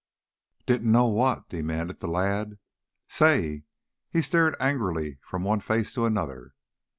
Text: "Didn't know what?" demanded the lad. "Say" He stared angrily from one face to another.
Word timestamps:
"Didn't 0.65 0.91
know 0.91 1.05
what?" 1.05 1.47
demanded 1.47 1.99
the 1.99 2.07
lad. 2.07 2.57
"Say" 3.07 3.65
He 4.11 4.23
stared 4.23 4.55
angrily 4.59 5.19
from 5.21 5.43
one 5.43 5.59
face 5.59 5.93
to 5.93 6.07
another. 6.07 6.55